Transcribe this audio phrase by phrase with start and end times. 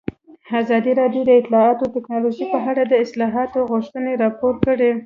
[0.61, 4.91] ازادي راډیو د اطلاعاتی تکنالوژي په اړه د اصلاحاتو غوښتنې راپور کړې.